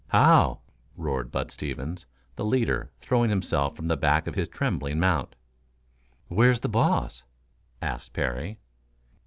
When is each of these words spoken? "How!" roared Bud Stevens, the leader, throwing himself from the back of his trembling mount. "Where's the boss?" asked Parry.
"How!" 0.07 0.61
roared 0.97 1.31
Bud 1.31 1.51
Stevens, 1.51 2.07
the 2.35 2.43
leader, 2.43 2.89
throwing 3.01 3.29
himself 3.29 3.75
from 3.75 3.85
the 3.85 3.95
back 3.95 4.25
of 4.25 4.33
his 4.33 4.47
trembling 4.49 4.99
mount. 4.99 5.35
"Where's 6.27 6.61
the 6.61 6.69
boss?" 6.69 7.21
asked 7.83 8.11
Parry. 8.11 8.57